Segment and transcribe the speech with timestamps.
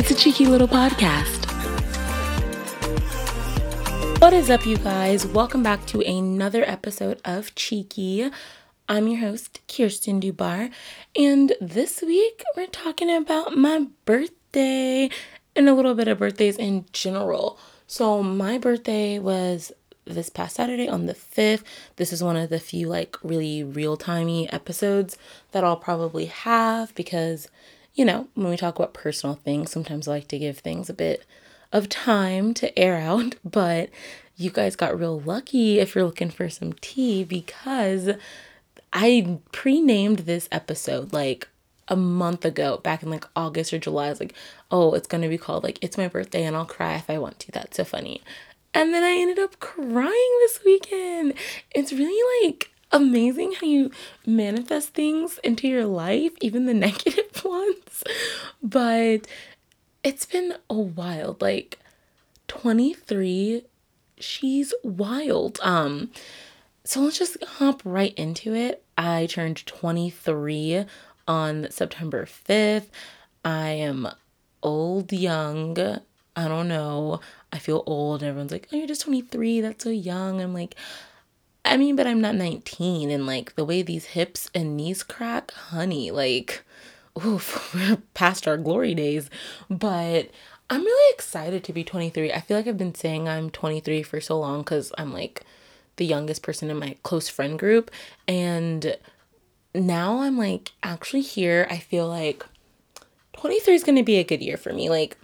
[0.00, 1.44] It's a cheeky little podcast.
[4.18, 5.26] What is up, you guys?
[5.26, 8.30] Welcome back to another episode of Cheeky.
[8.88, 10.70] I'm your host, Kirsten Dubar,
[11.14, 15.10] and this week we're talking about my birthday
[15.54, 17.58] and a little bit of birthdays in general.
[17.86, 19.70] So, my birthday was
[20.06, 21.62] this past Saturday on the 5th.
[21.96, 25.18] This is one of the few like really real timey episodes
[25.52, 27.48] that I'll probably have because,
[28.00, 30.94] you know, when we talk about personal things, sometimes I like to give things a
[30.94, 31.26] bit
[31.70, 33.34] of time to air out.
[33.44, 33.90] But
[34.38, 38.08] you guys got real lucky if you're looking for some tea because
[38.90, 41.48] I pre named this episode like
[41.88, 44.06] a month ago, back in like August or July.
[44.06, 44.34] I was like,
[44.70, 47.38] oh, it's gonna be called like It's My Birthday and I'll cry if I want
[47.40, 47.52] to.
[47.52, 48.22] That's so funny.
[48.72, 51.34] And then I ended up crying this weekend.
[51.72, 53.90] It's really like amazing how you
[54.26, 58.04] manifest things into your life, even the negative ones.
[58.62, 59.26] But
[60.02, 61.78] it's been a wild, like
[62.48, 63.64] 23,
[64.18, 65.58] she's wild.
[65.62, 66.10] Um,
[66.84, 68.82] so let's just hop right into it.
[68.96, 70.84] I turned 23
[71.28, 72.88] on September 5th.
[73.44, 74.08] I am
[74.62, 75.78] old, young.
[76.36, 77.20] I don't know.
[77.52, 78.22] I feel old.
[78.22, 79.60] Everyone's like, oh, you're just 23.
[79.60, 80.40] That's so young.
[80.40, 80.74] I'm like,
[81.64, 83.10] I mean, but I'm not 19.
[83.10, 86.64] And like the way these hips and knees crack, honey, like,
[87.24, 87.76] oof,
[88.14, 89.30] past our glory days.
[89.68, 90.30] But
[90.68, 92.32] I'm really excited to be 23.
[92.32, 95.42] I feel like I've been saying I'm 23 for so long because I'm like
[95.96, 97.90] the youngest person in my close friend group.
[98.28, 98.96] And
[99.74, 101.66] now I'm like actually here.
[101.70, 102.44] I feel like
[103.34, 104.88] 23 is going to be a good year for me.
[104.88, 105.16] Like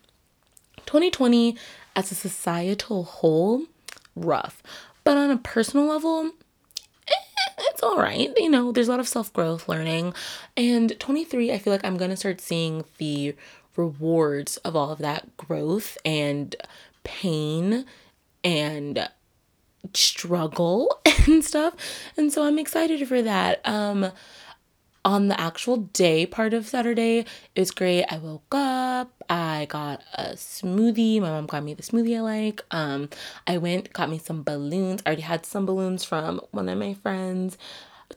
[0.87, 1.57] 2020
[1.95, 3.63] as a societal whole,
[4.15, 4.63] rough.
[5.05, 6.33] But on a personal level,
[7.77, 8.33] it's all right.
[8.39, 10.15] You know, there's a lot of self growth learning.
[10.57, 13.35] And 23, I feel like I'm going to start seeing the
[13.77, 16.57] rewards of all of that growth and
[17.05, 17.85] pain
[18.43, 19.11] and
[19.93, 21.75] struggle and stuff.
[22.17, 23.61] And so I'm excited for that.
[23.67, 24.11] Um
[25.07, 27.25] on the actual day part of Saturday,
[27.55, 28.05] it was great.
[28.11, 31.21] I woke up, I got a smoothie.
[31.21, 32.65] My mom got me the smoothie I like.
[32.73, 33.09] Um,
[33.47, 35.03] I went, got me some balloons.
[35.07, 37.57] I already had some balloons from one of my friends.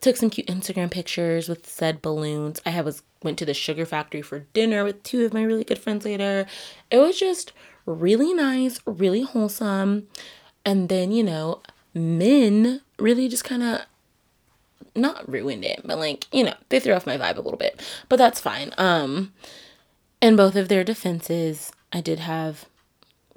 [0.02, 2.60] Took some cute Instagram pictures with said balloons.
[2.66, 5.80] I was went to the sugar factory for dinner with two of my really good
[5.80, 6.48] friends later.
[6.90, 7.54] It was just
[7.86, 10.08] really nice, really wholesome.
[10.66, 11.62] And then, you know,
[11.94, 13.82] men really just kind of
[14.96, 17.82] not ruined it, but like, you know, they threw off my vibe a little bit.
[18.08, 18.74] But that's fine.
[18.78, 19.34] Um
[20.22, 22.66] in both of their defenses, I did have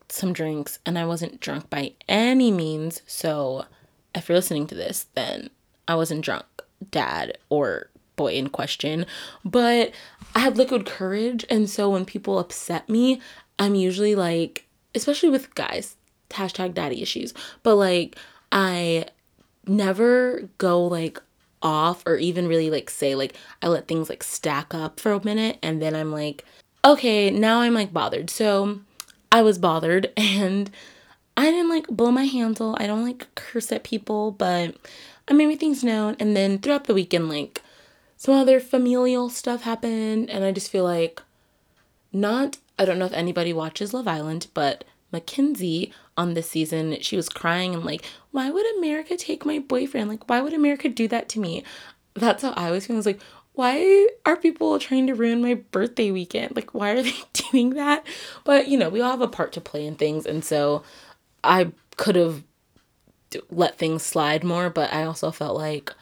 [0.08, 3.02] some drinks and I wasn't drunk by any means.
[3.06, 3.66] So
[4.14, 5.50] if you're listening to this, then
[5.88, 6.44] I wasn't drunk,
[6.90, 9.06] dad or boy in question.
[9.44, 9.92] But
[10.34, 11.44] I had liquid courage.
[11.48, 13.20] And so when people upset me,
[13.58, 15.96] I'm usually like, especially with guys,
[16.30, 17.32] hashtag daddy issues,
[17.62, 18.16] but like,
[18.50, 19.06] I
[19.66, 21.22] never go like
[21.62, 25.24] off or even really like say like I let things like stack up for a
[25.24, 26.44] minute and then I'm like
[26.84, 28.30] okay now I'm like bothered.
[28.30, 28.80] So
[29.30, 30.70] I was bothered and
[31.36, 32.76] I didn't like blow my handle.
[32.78, 34.74] I don't like curse at people but
[35.28, 36.16] I made my things known.
[36.18, 37.62] And then throughout the weekend like
[38.16, 41.22] some other familial stuff happened and I just feel like
[42.12, 47.16] not I don't know if anybody watches Love Island but Mackenzie on this season, she
[47.16, 50.08] was crying and like, why would America take my boyfriend?
[50.08, 51.62] Like, why would America do that to me?
[52.14, 52.98] That's how I was feeling.
[52.98, 53.20] I was like,
[53.54, 56.56] why are people trying to ruin my birthday weekend?
[56.56, 58.06] Like, why are they doing that?
[58.44, 60.26] But, you know, we all have a part to play in things.
[60.26, 60.82] And so
[61.44, 62.42] I could have
[63.50, 65.92] let things slide more, but I also felt like,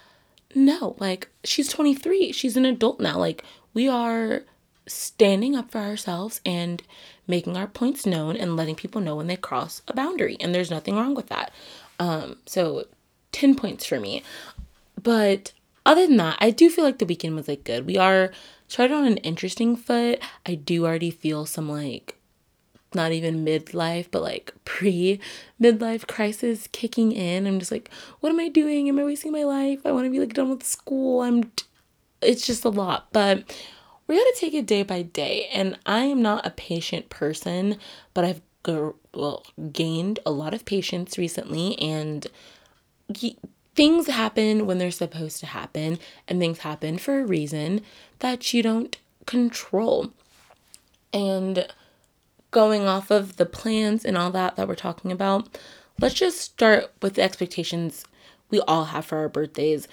[0.54, 2.32] no, like, she's 23.
[2.32, 3.18] She's an adult now.
[3.18, 4.42] Like, we are
[4.86, 6.82] standing up for ourselves and
[7.30, 10.36] making our points known and letting people know when they cross a boundary.
[10.40, 11.52] And there's nothing wrong with that.
[11.98, 12.86] Um, so
[13.32, 14.22] 10 points for me.
[15.02, 15.52] But
[15.86, 17.86] other than that, I do feel like the weekend was like good.
[17.86, 18.32] We are
[18.68, 20.20] started on an interesting foot.
[20.44, 22.16] I do already feel some like
[22.94, 25.20] not even midlife, but like pre
[25.60, 27.46] midlife crisis kicking in.
[27.46, 27.90] I'm just like,
[28.20, 28.88] what am I doing?
[28.88, 29.80] Am I wasting my life?
[29.84, 31.22] I want to be like done with school.
[31.22, 31.64] I'm, t-
[32.20, 33.08] it's just a lot.
[33.12, 33.44] But
[34.10, 35.48] we got to take it day by day.
[35.52, 37.76] And I am not a patient person,
[38.12, 38.42] but I've
[39.14, 42.26] well gained a lot of patience recently and
[43.74, 47.82] things happen when they're supposed to happen and things happen for a reason
[48.18, 50.12] that you don't control.
[51.12, 51.68] And
[52.50, 55.56] going off of the plans and all that that we're talking about,
[56.00, 58.04] let's just start with the expectations
[58.50, 59.86] we all have for our birthdays.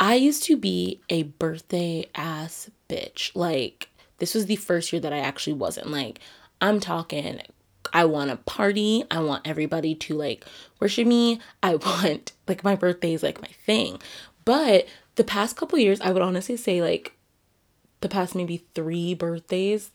[0.00, 3.30] I used to be a birthday ass bitch.
[3.34, 3.88] Like
[4.18, 5.90] this was the first year that I actually wasn't.
[5.90, 6.20] Like,
[6.60, 7.40] I'm talking,
[7.92, 9.04] I want to party.
[9.10, 10.44] I want everybody to like
[10.80, 11.40] worship me.
[11.62, 14.00] I want, like, my birthday is like my thing.
[14.44, 14.86] But
[15.16, 17.16] the past couple years, I would honestly say, like,
[18.00, 19.90] the past maybe three birthdays,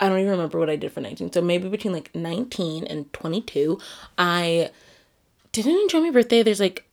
[0.00, 1.32] I don't even remember what I did for 19.
[1.32, 3.78] So maybe between like 19 and 22,
[4.16, 4.70] I
[5.52, 6.42] didn't enjoy my birthday.
[6.42, 6.84] There's like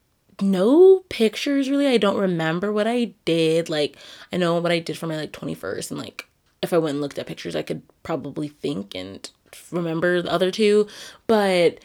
[0.42, 1.88] no pictures really.
[1.88, 3.70] I don't remember what I did.
[3.70, 3.98] Like
[4.32, 6.28] I know what I did for my like 21st and like
[6.62, 9.30] if I went and looked at pictures, I could probably think and
[9.72, 10.88] remember the other two,
[11.28, 11.80] but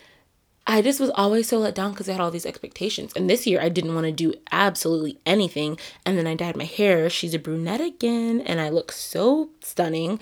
[0.66, 3.12] I just was always so let down because I had all these expectations.
[3.14, 5.78] And this year I didn't want to do absolutely anything.
[6.04, 7.08] And then I dyed my hair.
[7.08, 10.18] She's a brunette again, and I look so stunning.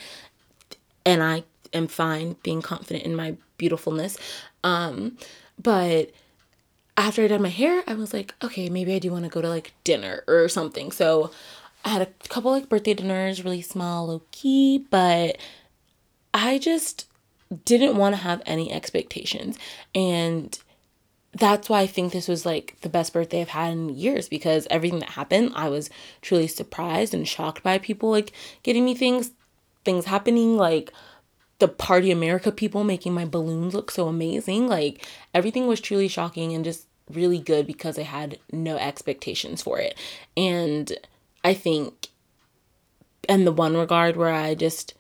[1.07, 4.19] And I am fine being confident in my beautifulness.
[4.63, 5.17] Um,
[5.61, 6.11] but
[6.97, 9.43] after I done my hair, I was like, okay, maybe I do want to go
[9.43, 10.93] to like dinner or something.
[10.93, 11.31] So
[11.85, 15.37] I had a couple like birthday dinners, really small, low key, but
[16.33, 17.07] I just
[17.65, 19.59] didn't want to have any expectations.
[19.95, 20.59] And
[21.33, 24.69] that's why I think this was like the best birthday I've had in years because
[24.71, 25.91] everything that happened, I was
[26.23, 28.33] truly surprised and shocked by people like
[28.63, 29.33] getting me things,
[29.85, 30.93] things happening like
[31.59, 34.67] the Party America people making my balloons look so amazing.
[34.69, 39.79] Like everything was truly shocking and just really good because I had no expectations for
[39.79, 39.97] it.
[40.37, 40.93] And
[41.45, 42.09] I think
[43.29, 44.95] in the one regard where I just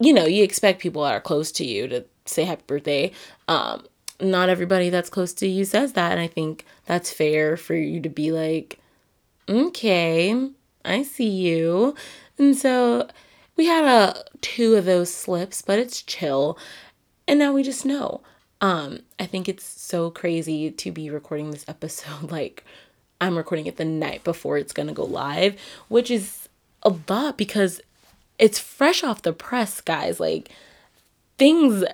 [0.00, 3.12] you know, you expect people that are close to you to say happy birthday.
[3.48, 3.86] Um
[4.20, 8.00] not everybody that's close to you says that and I think that's fair for you
[8.00, 8.78] to be like
[9.48, 10.50] okay,
[10.84, 11.94] I see you.
[12.38, 13.08] And so
[13.56, 16.58] we had a two of those slips, but it's chill.
[17.26, 18.20] And now we just know.
[18.60, 22.64] Um, I think it's so crazy to be recording this episode like
[23.20, 25.58] I'm recording it the night before it's gonna go live,
[25.88, 26.48] which is
[26.82, 27.80] a lot because
[28.38, 30.20] it's fresh off the press, guys.
[30.20, 30.50] Like
[31.38, 31.84] things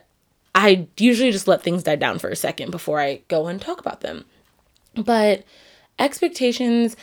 [0.54, 3.78] I usually just let things die down for a second before I go and talk
[3.80, 4.24] about them.
[4.94, 5.44] But
[5.98, 6.96] expectations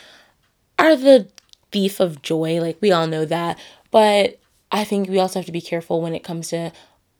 [0.77, 1.27] are the
[1.71, 3.57] thief of joy, like we all know that.
[3.92, 4.39] But
[4.71, 6.71] I think we also have to be careful when it comes to,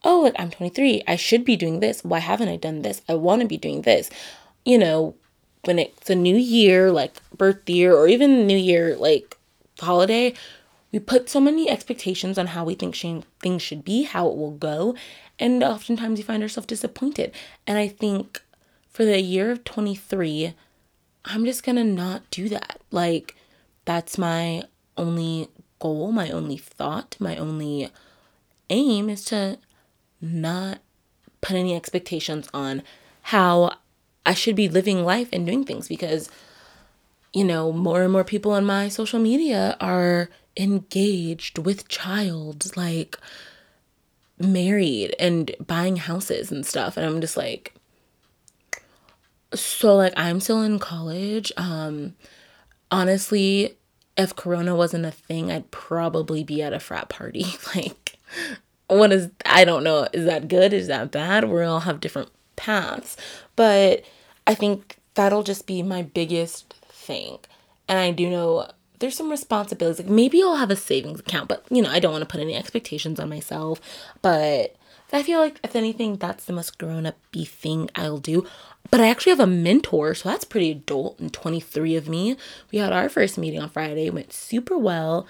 [0.04, 1.04] oh, like I'm 23.
[1.08, 2.04] I should be doing this.
[2.04, 3.02] Why haven't I done this?
[3.08, 4.10] I want to be doing this.
[4.66, 5.16] You know,
[5.64, 9.38] when it's a new year, like birth year, or even new year, like
[9.80, 10.34] holiday,
[10.92, 12.96] we put so many expectations on how we think
[13.40, 14.96] things should be, how it will go,
[15.40, 17.32] and oftentimes we find ourselves disappointed.
[17.66, 18.42] And I think
[18.90, 20.54] for the year of 23,
[21.26, 22.80] I'm just gonna not do that.
[22.92, 23.36] Like,
[23.86, 24.64] that's my
[24.98, 25.50] only
[25.80, 27.90] goal, my only thought, my only
[28.70, 29.58] aim is to
[30.22, 30.80] not
[31.42, 32.84] put any expectations on
[33.24, 33.74] how
[34.26, 36.30] I should be living life and doing things because,
[37.34, 43.18] you know, more and more people on my social media are engaged with child, like
[44.40, 46.98] married and buying houses and stuff.
[46.98, 47.74] And I'm just like,
[49.54, 51.52] so like I'm still in college.
[51.58, 52.16] Um
[52.92, 53.78] honestly,
[54.18, 57.46] if corona wasn't a thing, I'd probably be at a frat party.
[57.76, 58.18] like,
[58.88, 60.74] what is, I don't know, is that good?
[60.74, 61.46] Is that bad?
[61.50, 63.16] We all have different paths.
[63.56, 64.04] But
[64.46, 67.38] I think that'll just be my biggest thing.
[67.88, 68.70] And I do know
[69.00, 70.00] there's some responsibilities.
[70.00, 72.42] Like maybe I'll have a savings account, but you know, I don't want to put
[72.42, 73.80] any expectations on myself.
[74.22, 74.76] But
[75.14, 78.46] I feel like if anything, that's the most grown up thing I'll do.
[78.90, 82.38] But I actually have a mentor, so that's pretty adult and 23 of me.
[82.72, 85.28] We had our first meeting on Friday, went super well.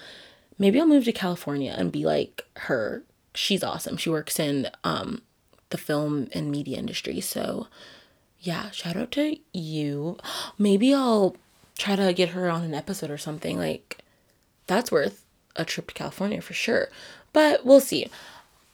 [0.59, 3.03] Maybe I'll move to California and be like her.
[3.33, 3.97] She's awesome.
[3.97, 5.21] She works in um
[5.69, 7.19] the film and media industry.
[7.21, 7.67] So
[8.39, 10.17] yeah, shout out to you.
[10.57, 11.35] Maybe I'll
[11.77, 13.57] try to get her on an episode or something.
[13.57, 13.99] Like
[14.65, 15.23] that's worth
[15.55, 16.89] a trip to California for sure.
[17.33, 18.07] But we'll see.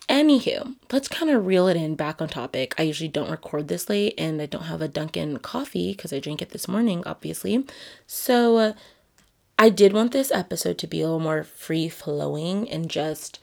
[0.10, 2.76] Anywho, let's kind of reel it in back on topic.
[2.78, 6.20] I usually don't record this late and I don't have a Dunkin' coffee because I
[6.20, 7.66] drank it this morning, obviously.
[8.06, 8.74] So uh,
[9.58, 13.40] I did want this episode to be a little more free flowing and just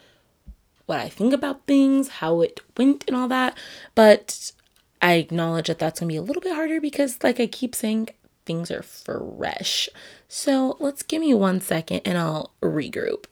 [0.86, 3.56] what I think about things, how it went, and all that.
[3.94, 4.52] But
[5.00, 7.74] I acknowledge that that's going to be a little bit harder because, like I keep
[7.74, 8.10] saying,
[8.44, 9.88] things are fresh.
[10.28, 13.24] So let's give me one second and I'll regroup.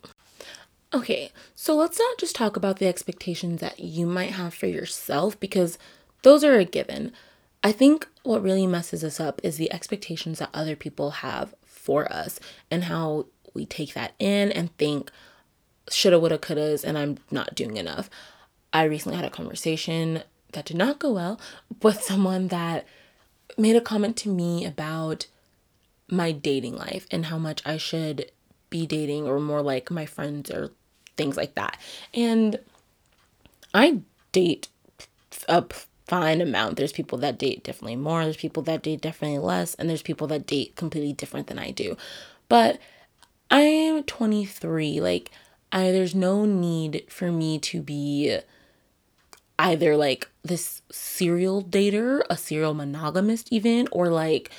[0.93, 5.39] Okay, so let's not just talk about the expectations that you might have for yourself
[5.39, 5.77] because
[6.23, 7.13] those are a given.
[7.63, 12.11] I think what really messes us up is the expectations that other people have for
[12.11, 12.41] us
[12.71, 15.11] and how we take that in and think
[15.91, 18.09] shoulda, woulda, couldas, and I'm not doing enough.
[18.73, 21.41] I recently had a conversation that did not go well
[21.83, 22.87] with someone that
[23.59, 25.27] made a comment to me about
[26.09, 28.31] my dating life and how much I should
[28.71, 30.71] be dating or more like my friends are
[31.19, 31.79] things like that.
[32.15, 32.59] And
[33.75, 34.01] I
[34.33, 34.69] date
[35.49, 35.65] a
[36.07, 36.77] fine amount.
[36.77, 40.27] There's people that date definitely more, there's people that date definitely less, and there's people
[40.29, 41.97] that date completely different than I do.
[42.49, 42.81] But
[43.51, 45.01] I am 23.
[45.01, 45.31] Like,
[45.71, 48.39] I there's no need for me to be
[49.59, 54.51] either like this serial dater, a serial monogamist even, or like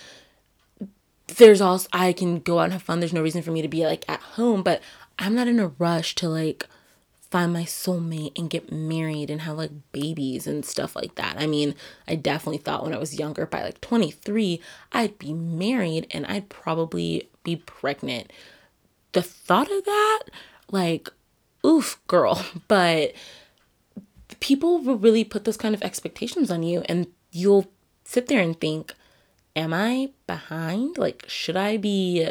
[1.38, 3.00] there's also I can go out and have fun.
[3.00, 4.82] There's no reason for me to be like at home, but
[5.20, 6.66] I'm not in a rush to like
[7.30, 11.36] find my soulmate and get married and have like babies and stuff like that.
[11.38, 11.76] I mean,
[12.08, 14.60] I definitely thought when I was younger, by like 23,
[14.92, 18.32] I'd be married and I'd probably be pregnant.
[19.12, 20.24] The thought of that,
[20.72, 21.10] like,
[21.66, 22.44] oof, girl.
[22.68, 23.14] But
[24.40, 27.72] people will really put those kind of expectations on you, and you'll
[28.04, 28.94] sit there and think,
[29.56, 30.98] Am I behind?
[30.98, 32.30] Like, should I be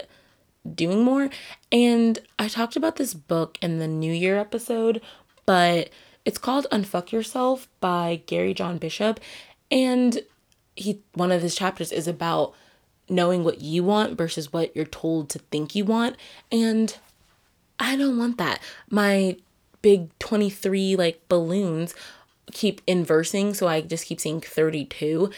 [0.75, 1.31] doing more.
[1.73, 5.01] And I talked about this book in the New Year episode,
[5.47, 5.91] but
[6.25, 9.21] it's called Unfuck Yourself by Gary John Bishop.
[9.71, 10.21] And
[10.77, 12.55] he one of his chapters is about
[13.09, 16.17] knowing what you want versus what you're told to think you want.
[16.53, 16.97] And
[17.79, 18.61] I don't want that.
[18.91, 19.37] My
[19.83, 21.95] big 23 like balloons
[22.53, 25.31] keep inversing, so I just keep saying 32.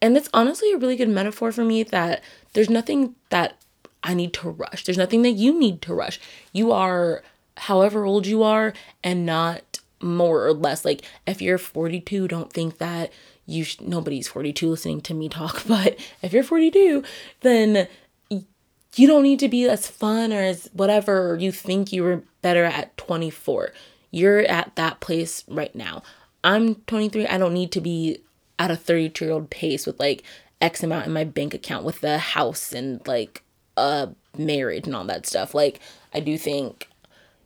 [0.00, 3.63] And it's honestly a really good metaphor for me that there's nothing that
[4.04, 4.84] I need to rush.
[4.84, 6.20] There's nothing that you need to rush.
[6.52, 7.22] You are
[7.56, 10.84] however old you are and not more or less.
[10.84, 13.12] Like if you're 42, don't think that
[13.46, 17.02] you sh- nobody's 42 listening to me talk, but if you're 42,
[17.40, 17.88] then
[18.96, 22.64] you don't need to be as fun or as whatever you think you were better
[22.64, 23.72] at 24.
[24.10, 26.02] You're at that place right now.
[26.44, 27.26] I'm 23.
[27.26, 28.18] I don't need to be
[28.58, 30.22] at a 32 year old pace with like
[30.60, 33.42] X amount in my bank account with the house and like
[33.76, 35.54] uh marriage and all that stuff.
[35.54, 35.80] Like
[36.12, 36.88] I do think,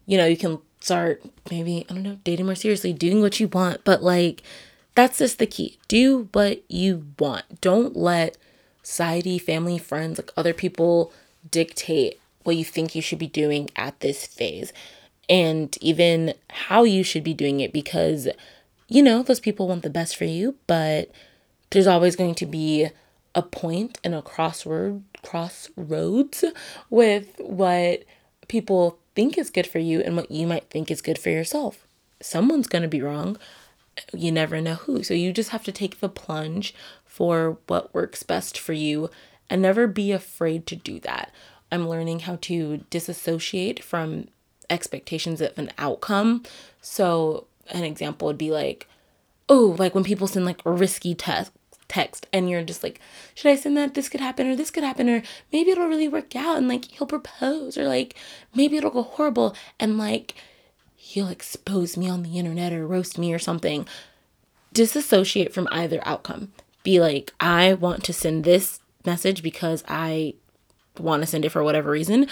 [0.07, 3.49] you know, you can start maybe, I don't know, dating more seriously, doing what you
[3.49, 4.43] want, but like
[4.95, 5.79] that's just the key.
[5.87, 7.61] Do what you want.
[7.61, 8.37] Don't let
[8.83, 11.13] society, family, friends, like other people
[11.51, 14.73] dictate what you think you should be doing at this phase
[15.29, 18.29] and even how you should be doing it because
[18.89, 21.11] you know those people want the best for you but
[21.71, 22.89] there's always going to be
[23.39, 26.45] a point and a crossword crossroads
[26.91, 28.03] with what
[28.49, 31.87] people think is good for you and what you might think is good for yourself.
[32.21, 33.39] Someone's going to be wrong.
[34.13, 35.05] You never know who.
[35.05, 39.09] So you just have to take the plunge for what works best for you
[39.49, 41.33] and never be afraid to do that.
[41.71, 44.27] I'm learning how to disassociate from
[44.69, 46.43] expectations of an outcome.
[46.81, 48.89] So, an example would be like,
[49.49, 51.53] oh, like when people send like risky tests
[51.89, 53.01] text and you're just like,
[53.35, 53.95] should I send that?
[53.95, 56.87] This could happen or this could happen or maybe it'll really work out and like
[56.87, 58.15] he'll propose or like
[58.55, 60.35] maybe it'll go horrible and like
[60.95, 63.87] he'll expose me on the internet or roast me or something.
[64.73, 66.53] Disassociate from either outcome.
[66.83, 70.35] Be like, I want to send this message because I
[70.99, 72.27] want to send it for whatever reason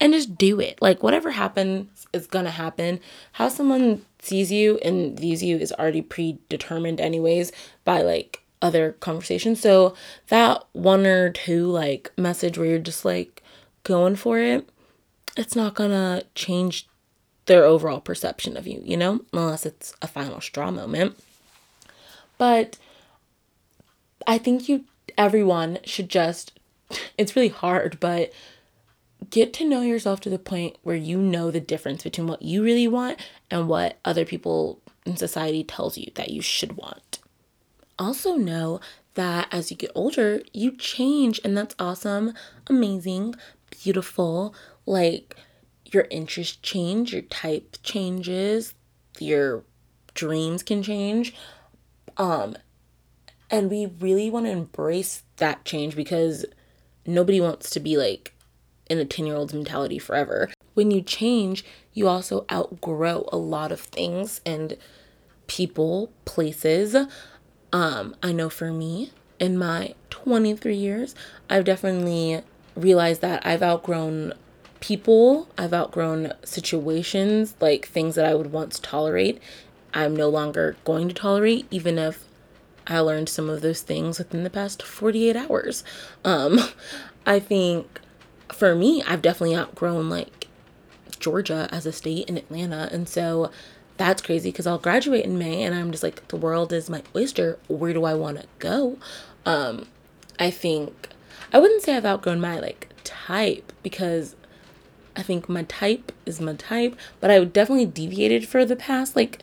[0.00, 0.80] and just do it.
[0.80, 3.00] Like whatever happens is gonna happen.
[3.32, 7.52] How someone sees you and views you is already predetermined anyways
[7.84, 9.60] by like other conversations.
[9.60, 9.94] So
[10.28, 13.42] that one or two like message where you're just like
[13.84, 14.68] going for it,
[15.36, 16.88] it's not gonna change
[17.46, 21.16] their overall perception of you, you know, unless it's a final straw moment.
[22.38, 22.78] But
[24.26, 24.84] I think you
[25.16, 26.58] everyone should just
[27.18, 28.32] it's really hard, but
[29.30, 32.62] get to know yourself to the point where you know the difference between what you
[32.62, 33.18] really want
[33.50, 37.20] and what other people in society tells you that you should want
[37.98, 38.80] also know
[39.14, 42.34] that as you get older, you change, and that's awesome,
[42.66, 43.34] amazing,
[43.70, 44.54] beautiful.
[44.84, 45.36] Like
[45.84, 48.74] your interests change, your type changes,
[49.18, 49.64] your
[50.14, 51.34] dreams can change.
[52.16, 52.56] Um,
[53.50, 56.44] and we really want to embrace that change because
[57.06, 58.34] nobody wants to be like
[58.88, 60.50] in a 10 year old's mentality forever.
[60.74, 64.76] When you change, you also outgrow a lot of things and
[65.46, 66.94] people, places.
[67.72, 71.14] Um, I know for me, in my 23 years,
[71.50, 72.42] I've definitely
[72.74, 74.34] realized that I've outgrown
[74.80, 79.40] people, I've outgrown situations, like things that I would once tolerate.
[79.94, 82.24] I'm no longer going to tolerate, even if
[82.86, 85.84] I learned some of those things within the past 48 hours.
[86.24, 86.60] Um,
[87.26, 88.00] I think
[88.52, 90.48] for me, I've definitely outgrown like
[91.18, 92.88] Georgia as a state and Atlanta.
[92.92, 93.50] And so
[93.96, 97.02] that's crazy because I'll graduate in May and I'm just like, the world is my
[97.14, 97.58] oyster.
[97.68, 98.98] Where do I want to go?
[99.44, 99.86] Um,
[100.38, 101.08] I think
[101.52, 104.36] I wouldn't say I've outgrown my like type because
[105.16, 109.42] I think my type is my type, but I definitely deviated for the past like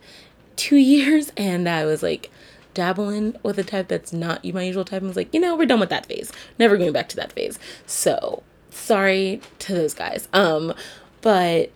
[0.55, 2.29] two years and I was like
[2.73, 5.03] dabbling with a type that's not my usual type.
[5.03, 6.31] I was like, you know, we're done with that phase.
[6.59, 7.59] Never going back to that phase.
[7.85, 10.27] So sorry to those guys.
[10.33, 10.73] Um,
[11.21, 11.71] but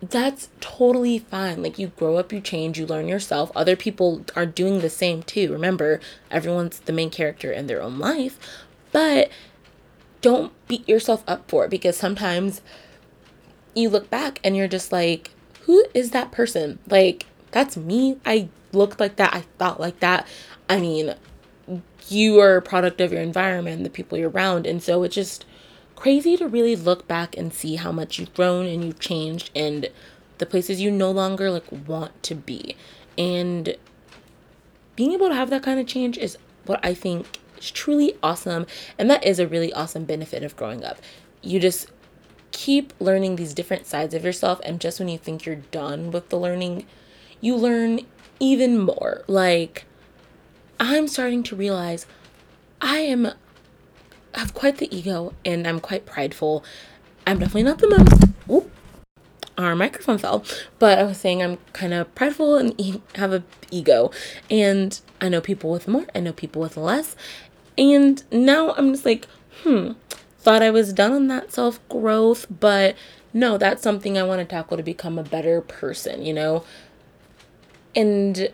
[0.00, 1.62] that's totally fine.
[1.62, 3.50] Like you grow up, you change, you learn yourself.
[3.54, 5.52] Other people are doing the same too.
[5.52, 6.00] Remember,
[6.30, 8.38] everyone's the main character in their own life.
[8.92, 9.30] But
[10.20, 12.60] don't beat yourself up for it because sometimes
[13.74, 15.30] you look back and you're just like,
[15.62, 16.78] who is that person?
[16.88, 18.18] Like, that's me.
[18.24, 19.34] I looked like that.
[19.34, 20.26] I thought like that.
[20.68, 21.14] I mean,
[22.08, 24.66] you are a product of your environment, the people you're around.
[24.66, 25.44] And so it's just
[25.98, 29.88] crazy to really look back and see how much you've grown and you've changed and
[30.38, 32.76] the places you no longer like want to be.
[33.18, 33.76] And
[34.94, 38.64] being able to have that kind of change is what I think is truly awesome.
[38.96, 40.98] And that is a really awesome benefit of growing up.
[41.42, 41.90] You just
[42.52, 44.60] keep learning these different sides of yourself.
[44.62, 46.86] And just when you think you're done with the learning,
[47.40, 48.02] you learn
[48.38, 49.24] even more.
[49.26, 49.84] Like,
[50.78, 52.06] I'm starting to realize
[52.80, 53.32] I am
[54.34, 56.64] have quite the ego and I'm quite prideful.
[57.26, 58.24] I'm definitely not the most.
[58.46, 58.70] Whoop,
[59.58, 60.44] our microphone fell,
[60.78, 64.10] but I was saying I'm kind of prideful and e- have a ego,
[64.50, 66.06] and I know people with more.
[66.14, 67.16] I know people with less,
[67.76, 69.26] and now I'm just like,
[69.62, 69.92] hmm.
[70.40, 72.94] Thought I was done on that self growth, but
[73.34, 76.24] no, that's something I want to tackle to become a better person.
[76.24, 76.64] You know,
[77.94, 78.48] and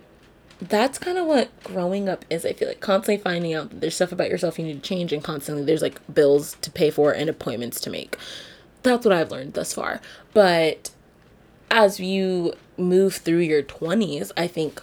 [0.60, 2.46] that's kind of what growing up is.
[2.46, 5.12] I feel like constantly finding out that there's stuff about yourself you need to change,
[5.12, 8.16] and constantly there's like bills to pay for and appointments to make.
[8.82, 10.00] That's what I've learned thus far.
[10.32, 10.90] But
[11.70, 14.82] as you move through your 20s, I think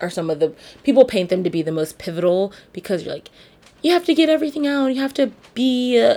[0.00, 3.28] are some of the people paint them to be the most pivotal because you're like,
[3.82, 6.00] you have to get everything out, you have to be.
[6.00, 6.16] Uh,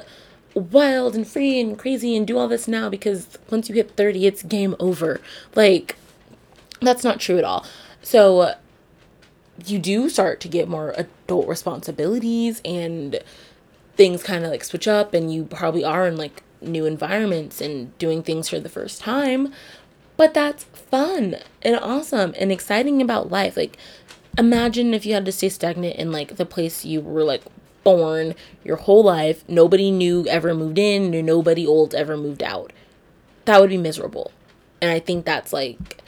[0.56, 4.26] wild and free and crazy and do all this now because once you hit 30
[4.26, 5.20] it's game over
[5.54, 5.98] like
[6.80, 7.66] that's not true at all
[8.02, 8.56] so
[9.64, 13.20] you do start to get more adult responsibilities and
[13.96, 17.98] things kind of like switch up and you probably are in like new environments and
[17.98, 19.54] doing things for the first time.
[20.18, 23.56] But that's fun and awesome and exciting about life.
[23.56, 23.78] Like
[24.38, 27.44] imagine if you had to stay stagnant in like the place you were like
[27.84, 29.48] born your whole life.
[29.48, 32.74] Nobody new ever moved in nobody old ever moved out.
[33.46, 34.32] That would be miserable.
[34.82, 36.04] And i think that's like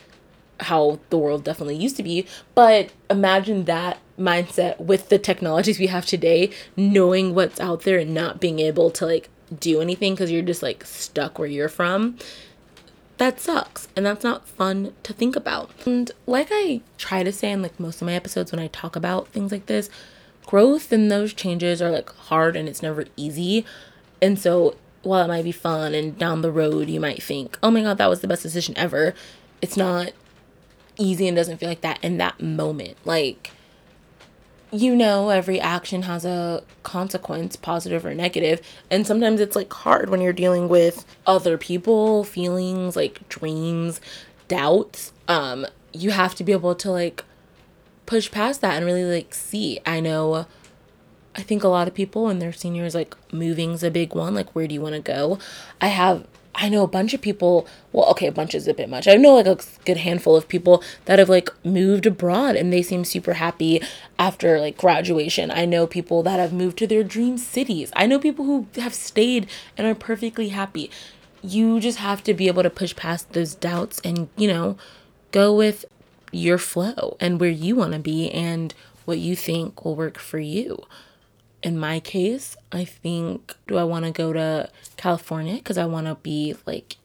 [0.62, 2.26] how the world definitely used to be.
[2.56, 8.13] But imagine that mindset with the technologies we have today, knowing what's out there and
[8.13, 12.17] not being able to like do anything because you're just like stuck where you're from.
[13.17, 13.88] That sucks.
[13.96, 15.72] And that's not fun to think about.
[15.86, 18.96] And like I try to say in like most of my episodes when I talk
[18.96, 19.89] about things like this,
[20.46, 23.65] growth and those changes are like hard and it's never easy.
[24.22, 27.72] And so while it might be fun and down the road you might think, oh
[27.72, 29.13] my god, that was the best decision ever,
[29.62, 30.12] it's not
[30.97, 32.97] easy and doesn't feel like that in that moment.
[33.05, 33.51] Like,
[34.71, 38.62] you know, every action has a consequence, positive or negative.
[38.91, 44.01] and sometimes it's like hard when you're dealing with other people, feelings, like dreams,
[44.47, 45.13] doubts.
[45.27, 47.23] Um, you have to be able to like
[48.05, 49.79] push past that and really like see.
[49.86, 50.45] I know
[51.36, 54.55] I think a lot of people when they're seniors like moving's a big one, like
[54.55, 55.38] where do you want to go?
[55.79, 56.25] I have
[56.58, 59.08] I know a bunch of people, well, okay, a bunch is a bit much.
[59.08, 62.82] I know like a good handful of people that have like moved abroad and they
[62.82, 63.82] seem super happy
[64.17, 65.52] after like graduation.
[65.52, 67.91] I know people that have moved to their dream cities.
[67.96, 70.89] I know people who have stayed and are perfectly happy.
[71.43, 74.78] You just have to be able to push past those doubts and, you know,
[75.32, 75.86] go with
[76.32, 78.74] your flow and where you want to be and
[79.06, 80.84] what you think will work for you
[81.63, 86.08] in my case, I think do I want to go to California because I want
[86.08, 86.98] to be like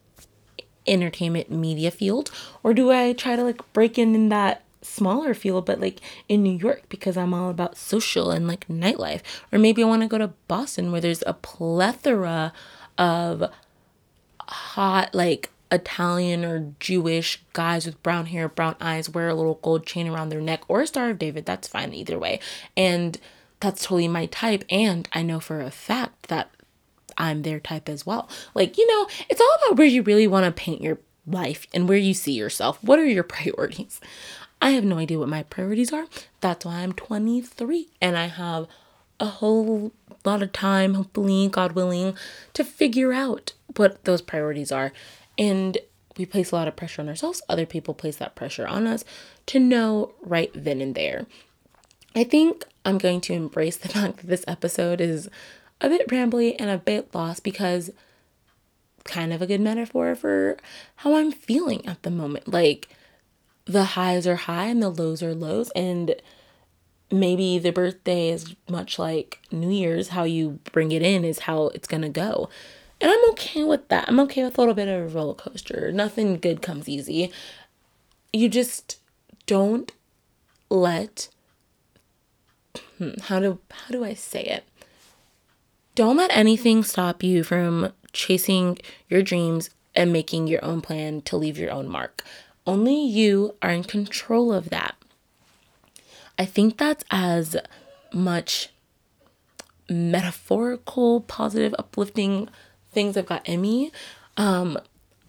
[0.87, 2.31] entertainment media field
[2.63, 6.43] or do I try to like break in in that smaller field but like in
[6.43, 9.21] New York because I'm all about social and like nightlife
[9.53, 12.53] or maybe I want to go to Boston where there's a plethora
[12.99, 13.45] of
[14.41, 19.87] hot like Italian or Jewish guys with brown hair, brown eyes, wear a little gold
[19.87, 22.41] chain around their neck or a Star of David, that's fine either way.
[22.77, 23.19] And
[23.63, 24.65] that's totally my type.
[24.69, 26.51] And I know for a fact that
[27.17, 28.29] I'm their type as well.
[28.55, 31.89] Like, you know, it's all about where you really want to paint your life and
[31.89, 32.83] where you see yourself.
[32.83, 34.01] What are your priorities?
[34.61, 36.07] I have no idea what my priorities are.
[36.41, 38.67] That's why I'm 23 and I have
[39.19, 39.93] a whole
[40.25, 42.17] lot of time, hopefully, God willing,
[42.55, 44.93] to figure out what those priorities are.
[45.39, 45.79] And
[46.17, 47.43] we place a lot of pressure on ourselves.
[47.49, 49.05] Other people place that pressure on us
[49.47, 51.27] to know right then and there.
[52.15, 55.29] I think I'm going to embrace the fact that this episode is
[55.81, 57.91] a bit rambly and a bit lost because
[59.05, 60.57] kind of a good metaphor for
[60.97, 62.49] how I'm feeling at the moment.
[62.49, 62.89] Like
[63.65, 65.71] the highs are high and the lows are lows.
[65.71, 66.15] And
[67.11, 71.69] maybe the birthday is much like New Year's, how you bring it in is how
[71.69, 72.49] it's going to go.
[73.01, 74.09] And I'm okay with that.
[74.09, 75.91] I'm okay with a little bit of a roller coaster.
[75.93, 77.33] Nothing good comes easy.
[78.33, 78.99] You just
[79.47, 79.91] don't
[80.71, 81.29] let
[83.03, 84.65] hmm, how do how do I say it?
[85.95, 91.37] Don't let anything stop you from chasing your dreams and making your own plan to
[91.37, 92.25] leave your own mark.
[92.67, 94.95] Only you are in control of that.
[96.39, 97.57] I think that's as
[98.13, 98.71] much
[99.89, 102.49] metaphorical, positive, uplifting
[102.93, 103.93] things I've got in me.
[104.37, 104.79] Um,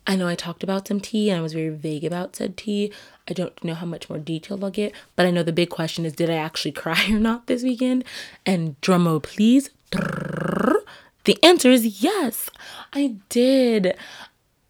[0.06, 2.92] I know I talked about some tea and I was very vague about said tea.
[3.30, 6.06] I don't know how much more detail I'll get, but I know the big question
[6.06, 8.04] is did I actually cry or not this weekend?
[8.46, 9.70] And drumroll please.
[9.92, 12.50] The answer is yes,
[12.92, 13.96] I did.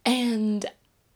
[0.05, 0.65] And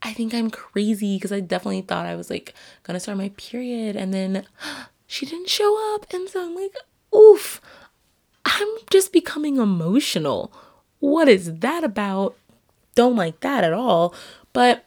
[0.02, 3.94] I think I'm crazy because I definitely thought I was like gonna start my period
[3.96, 4.46] and then
[5.06, 6.06] she didn't show up.
[6.12, 6.74] And so I'm like,
[7.14, 7.60] oof,
[8.44, 10.52] I'm just becoming emotional.
[10.98, 12.36] What is that about?
[12.98, 14.12] Don't like that at all,
[14.52, 14.84] but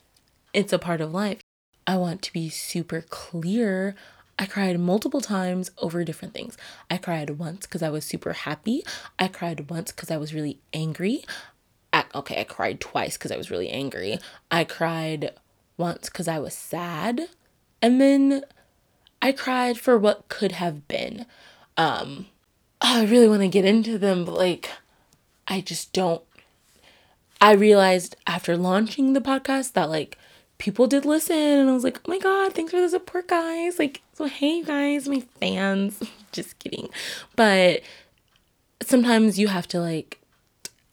[0.54, 1.40] it's a part of life.
[1.88, 3.96] I want to be super clear
[4.38, 6.58] I cried multiple times over different things.
[6.90, 8.84] I cried once because I was super happy.
[9.18, 11.24] I cried once because I was really angry.
[11.94, 14.20] I, okay, I cried twice because I was really angry.
[14.52, 15.32] I cried
[15.78, 17.30] once because I was sad.
[17.82, 18.44] And then
[19.22, 21.26] I cried for what could have been.
[21.78, 22.26] Um,
[22.82, 24.70] I really want to get into them, but like,
[25.48, 26.24] I just don't.
[27.42, 30.18] I realized after launching the podcast that like
[30.60, 33.80] people did listen and I was like, oh my god, thanks for the support, guys.
[33.80, 36.04] Like, so hey guys, my fans.
[36.32, 36.90] Just kidding.
[37.36, 37.82] But
[38.82, 40.20] sometimes you have to like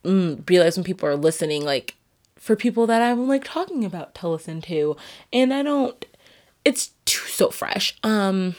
[0.02, 1.96] mm, realize when people are listening, like
[2.36, 4.96] for people that I'm like talking about to listen to.
[5.32, 6.02] And I don't
[6.64, 7.94] it's too so fresh.
[8.02, 8.54] Um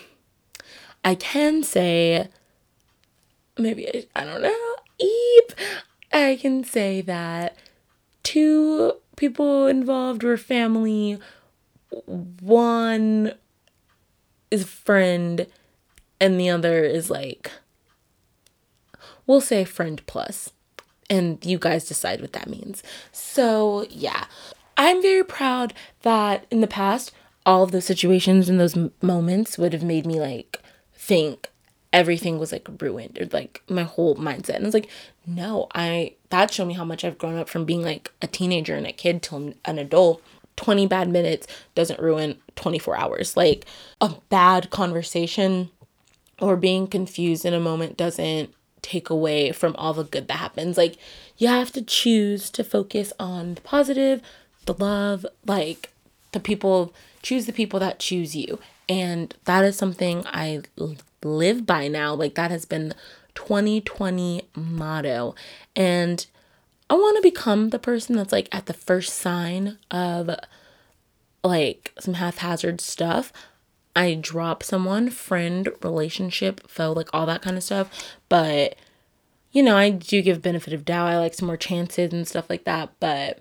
[1.04, 2.28] I can say
[3.58, 4.76] maybe I, I don't know.
[5.00, 5.54] Eep.
[6.14, 7.58] I can say that
[8.24, 11.20] two people involved were family.
[12.06, 13.34] One
[14.52, 15.48] is friend,
[16.20, 17.52] and the other is like,
[19.28, 20.52] we'll say friend plus.
[21.10, 22.84] And you guys decide what that means.
[23.12, 24.26] So, yeah.
[24.78, 27.12] I'm very proud that in the past,
[27.46, 30.62] all of those situations and those moments would have made me like
[30.94, 31.50] think
[31.92, 34.56] everything was like ruined or like my whole mindset.
[34.56, 34.90] And it's like,
[35.26, 38.76] no, I that showed me how much I've grown up from being like a teenager
[38.76, 40.22] and a kid till an adult.
[40.56, 43.38] 20 bad minutes doesn't ruin 24 hours.
[43.38, 43.66] Like
[44.02, 45.70] a bad conversation
[46.42, 50.78] or being confused in a moment doesn't take away from all the good that happens.
[50.78, 50.98] Like
[51.38, 54.22] you have to choose to focus on the positive,
[54.66, 55.92] the love, like
[56.34, 58.60] the people, choose the people that choose you.
[58.88, 60.64] And that is something I
[61.24, 62.14] live by now.
[62.14, 62.94] Like that has been
[63.36, 65.36] 2020 motto.
[65.76, 66.26] And
[66.90, 70.30] I want to become the person that's like at the first sign of
[71.44, 73.32] like some haphazard stuff.
[73.96, 78.18] I drop someone, friend, relationship, foe, like all that kind of stuff.
[78.28, 78.76] But
[79.52, 81.10] you know, I do give benefit of doubt.
[81.10, 82.92] I like some more chances and stuff like that.
[83.00, 83.40] But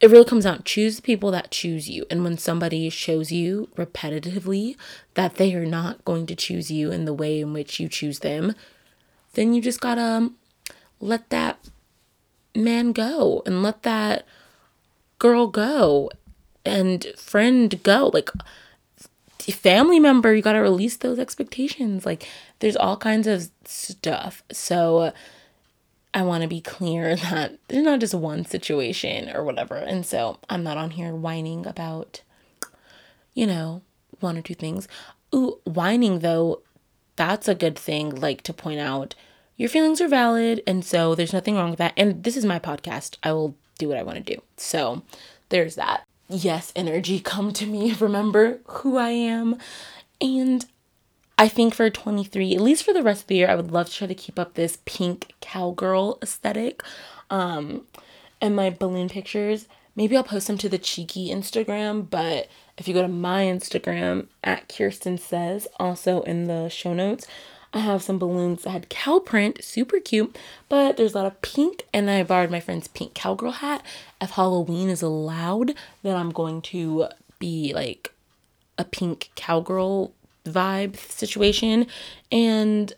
[0.00, 2.06] it really comes out choose the people that choose you.
[2.10, 4.76] And when somebody shows you repetitively
[5.14, 8.20] that they are not going to choose you in the way in which you choose
[8.20, 8.54] them
[9.34, 10.36] then you just gotta um,
[11.00, 11.58] let that
[12.54, 14.26] man go and let that
[15.18, 16.10] girl go
[16.64, 18.10] and friend go.
[18.12, 18.30] Like
[19.38, 22.04] family member you gotta release those expectations.
[22.04, 24.42] Like there's all kinds of stuff.
[24.50, 25.12] So
[26.12, 29.76] I want to be clear that there's not just one situation or whatever.
[29.76, 32.22] And so I'm not on here whining about,
[33.34, 33.82] you know,
[34.20, 34.88] one or two things.
[35.34, 36.62] Ooh, whining though,
[37.16, 39.14] that's a good thing, like to point out
[39.56, 40.62] your feelings are valid.
[40.66, 41.92] And so there's nothing wrong with that.
[41.94, 43.18] And this is my podcast.
[43.22, 44.40] I will do what I want to do.
[44.56, 45.02] So
[45.50, 46.04] there's that.
[46.30, 47.92] Yes, energy, come to me.
[48.00, 49.58] Remember who I am.
[50.20, 50.64] And
[51.40, 53.88] I think for 23, at least for the rest of the year, I would love
[53.88, 56.82] to try to keep up this pink cowgirl aesthetic.
[57.30, 57.86] Um,
[58.42, 62.92] and my balloon pictures, maybe I'll post them to the cheeky Instagram, but if you
[62.92, 67.26] go to my Instagram at Kirsten Says, also in the show notes,
[67.72, 70.36] I have some balloons that had cow print, super cute,
[70.68, 73.82] but there's a lot of pink, and I borrowed my friend's pink cowgirl hat.
[74.20, 75.72] If Halloween is allowed,
[76.02, 77.06] then I'm going to
[77.38, 78.12] be like
[78.76, 80.12] a pink cowgirl
[80.44, 81.86] vibe situation.
[82.30, 82.92] And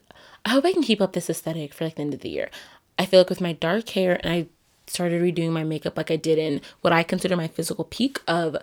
[0.44, 2.50] I hope I can keep up this aesthetic for like the end of the year.
[2.98, 4.46] I feel like with my dark hair, and I
[4.86, 8.56] started redoing my makeup like I did in what I consider my physical peak of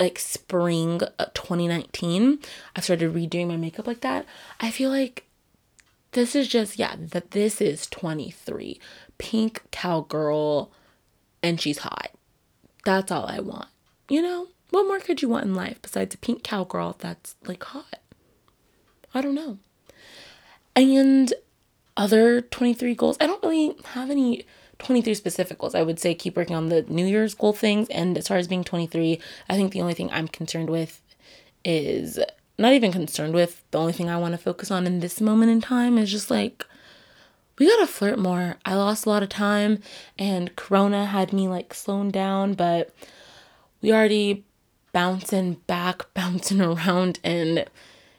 [0.00, 1.00] like spring
[1.34, 2.38] 2019.
[2.74, 4.26] I started redoing my makeup like that.
[4.60, 5.24] I feel like
[6.12, 8.80] this is just, yeah, that this is 23.
[9.18, 10.72] Pink cowgirl,
[11.42, 12.10] and she's hot.
[12.84, 13.68] That's all I want.
[14.08, 17.62] You know, what more could you want in life besides a pink cowgirl that's like
[17.62, 18.00] hot?
[19.14, 19.58] I don't know.
[20.74, 21.32] And
[21.96, 24.44] other 23 goals, I don't really have any
[24.78, 25.74] 23 specific goals.
[25.74, 27.88] I would say keep working on the New Year's goal things.
[27.88, 31.00] And as far as being 23, I think the only thing I'm concerned with
[31.64, 32.18] is
[32.58, 33.62] not even concerned with.
[33.70, 36.30] The only thing I want to focus on in this moment in time is just
[36.30, 36.64] like,
[37.58, 38.56] we gotta flirt more.
[38.66, 39.80] I lost a lot of time
[40.18, 42.94] and Corona had me like slowing down, but
[43.80, 44.44] we already
[44.96, 47.66] bouncing back, bouncing around, and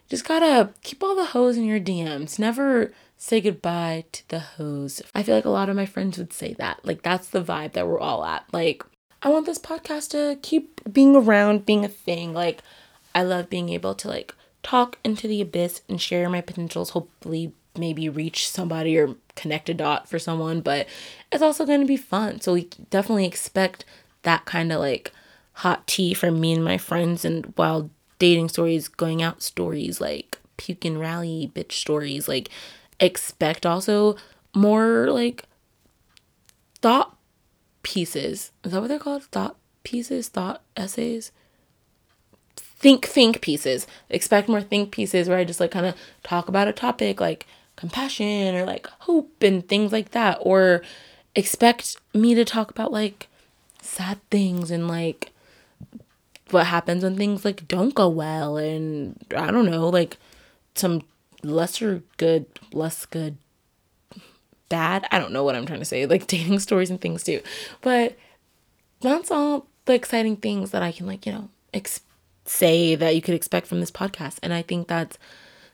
[0.09, 2.37] just gotta keep all the hoes in your DMs.
[2.37, 5.01] Never say goodbye to the hoes.
[5.15, 6.85] I feel like a lot of my friends would say that.
[6.85, 8.45] Like, that's the vibe that we're all at.
[8.53, 8.83] Like,
[9.23, 12.31] I want this podcast to keep being around, being a thing.
[12.31, 12.61] Like,
[13.15, 17.53] I love being able to, like, talk into the abyss and share my potentials, hopefully,
[17.75, 20.61] maybe reach somebody or connect a dot for someone.
[20.61, 20.85] But
[21.31, 22.39] it's also to be fun.
[22.39, 23.83] So, we definitely expect
[24.21, 25.11] that kind of like
[25.57, 27.89] hot tea from me and my friends and wild
[28.19, 32.27] dating stories, going out stories, like puke and rally bitch stories.
[32.27, 32.49] Like,
[32.99, 34.15] expect also
[34.53, 35.45] more like
[36.81, 37.17] thought
[37.81, 38.51] pieces.
[38.63, 39.23] Is that what they're called?
[39.23, 41.31] Thought pieces, thought essays.
[42.55, 43.87] Think think pieces.
[44.11, 47.47] Expect more think pieces where I just like kind of talk about a topic like
[47.75, 50.83] compassion or like hope and things like that or
[51.33, 53.27] expect me to talk about like
[53.81, 55.31] sad things and like
[56.51, 60.17] what happens when things like don't go well and I don't know, like
[60.75, 61.03] some
[61.43, 63.37] lesser good, less good,
[64.69, 65.07] bad.
[65.11, 67.41] I don't know what I'm trying to say, like dating stories and things too.
[67.81, 68.17] But
[69.01, 72.01] that's all the exciting things that I can, like, you know, ex-
[72.45, 74.39] say that you could expect from this podcast.
[74.41, 75.17] And I think that's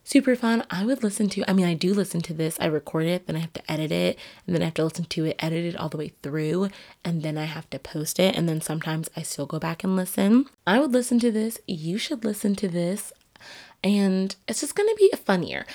[0.04, 0.63] super fun.
[0.70, 2.58] I would listen to, I mean, I do listen to this.
[2.60, 5.06] I record it, then I have to edit it, and then I have to listen
[5.06, 6.70] to it, edit it all the way through,
[7.04, 8.36] and then I have to post it.
[8.36, 10.46] And then sometimes I still go back and listen.
[10.68, 11.60] I would listen to this.
[11.68, 13.13] You should listen to this
[13.84, 15.66] and it's just going to be a fun year.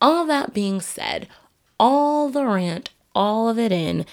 [0.00, 1.28] All that being said,
[1.78, 4.04] all the rant, all of it in,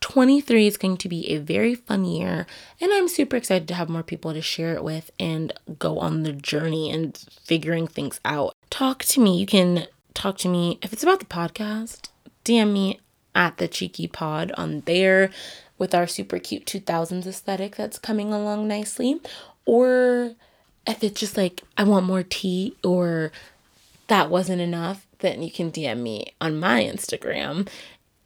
[0.00, 2.46] 23 is going to be a very fun year,
[2.80, 6.22] and I'm super excited to have more people to share it with and go on
[6.22, 8.56] the journey and figuring things out.
[8.70, 9.36] Talk to me.
[9.36, 12.08] You can talk to me if it's about the podcast,
[12.44, 13.00] DM me
[13.34, 15.30] at the cheeky pod on there
[15.78, 19.20] with our super cute 2000s aesthetic that's coming along nicely,
[19.66, 20.32] or
[20.86, 23.32] if it's just like I want more tea or
[24.08, 27.68] that wasn't enough, then you can DM me on my Instagram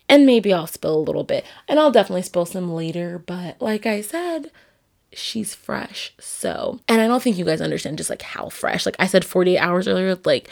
[0.08, 1.44] and maybe I'll spill a little bit.
[1.68, 4.50] And I'll definitely spill some later, but like I said,
[5.16, 6.12] she's fresh.
[6.18, 8.86] So, and I don't think you guys understand just like how fresh.
[8.86, 10.48] Like I said 48 hours earlier, like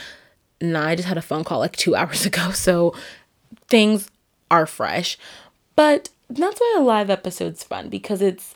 [0.60, 2.50] nah, I just had a phone call like 2 hours ago.
[2.52, 2.94] So,
[3.68, 4.08] things
[4.50, 5.18] are fresh.
[5.74, 8.54] But that's why a live episode's fun because it's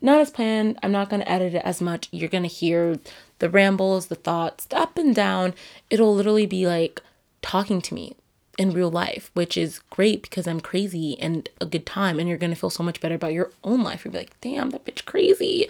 [0.00, 0.78] not as planned.
[0.82, 2.08] I'm not going to edit it as much.
[2.10, 2.98] You're going to hear
[3.38, 5.54] the rambles, the thoughts, the up and down.
[5.90, 7.00] It'll literally be like
[7.42, 8.16] talking to me
[8.58, 12.18] in real life, which is great because I'm crazy and a good time.
[12.18, 14.04] And you're going to feel so much better about your own life.
[14.04, 15.68] You'll be like, damn, that bitch crazy.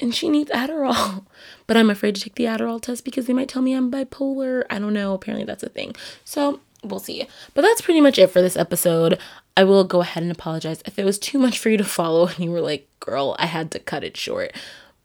[0.00, 1.24] And she needs Adderall.
[1.66, 4.64] But I'm afraid to take the Adderall test because they might tell me I'm bipolar.
[4.68, 5.14] I don't know.
[5.14, 5.96] Apparently, that's a thing.
[6.22, 7.26] So we'll see.
[7.54, 9.18] But that's pretty much it for this episode.
[9.56, 12.26] I will go ahead and apologize if it was too much for you to follow
[12.26, 14.52] and you were like, girl, I had to cut it short.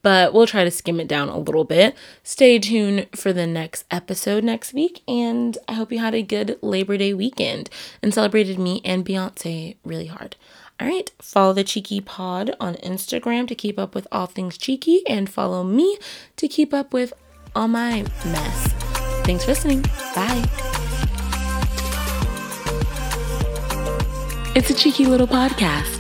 [0.02, 1.96] But we'll try to skim it down a little bit.
[2.24, 5.02] Stay tuned for the next episode next week.
[5.08, 7.70] And I hope you had a good Labor Day weekend
[8.02, 10.38] and celebrated me and Beyonce really hard.
[10.80, 15.02] All right, follow the Cheeky Pod on Instagram to keep up with all things cheeky,
[15.08, 15.98] and follow me
[16.38, 17.12] to keep up with
[17.54, 18.68] all my mess.
[19.26, 19.82] Thanks for listening.
[20.16, 20.46] Bye.
[24.56, 25.99] It's a cheeky little podcast.